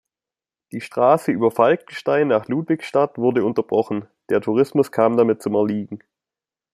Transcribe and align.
Die 0.71 0.81
Straße 0.81 1.31
über 1.31 1.51
Falkenstein 1.51 2.27
nach 2.29 2.47
Ludwigsstadt 2.47 3.19
wurde 3.19 3.45
unterbrochen, 3.45 4.07
der 4.31 4.41
Tourismus 4.41 4.91
kam 4.91 5.15
damit 5.15 5.43
zum 5.43 5.53
Erliegen. 5.53 5.99